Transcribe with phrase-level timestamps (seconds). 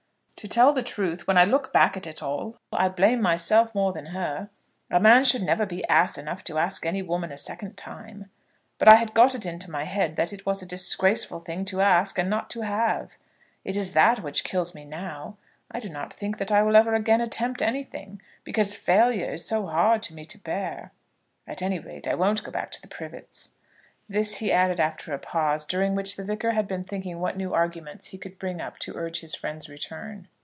[0.37, 3.93] "To tell the truth, when I look back at it all, I blame myself more
[3.93, 4.49] than her.
[4.89, 8.31] A man should never be ass enough to ask any woman a second time.
[8.79, 11.81] But I had got it into my head that it was a disgraceful thing to
[11.81, 13.19] ask and not to have.
[13.63, 15.37] It is that which kills me now.
[15.69, 19.67] I do not think that I will ever again attempt anything, because failure is so
[19.67, 20.91] hard to me to bear.
[21.45, 23.51] At any rate, I won't go back to the Privets."
[24.09, 27.53] This he added after a pause, during which the Vicar had been thinking what new
[27.53, 30.27] arguments he could bring up to urge his friend's return.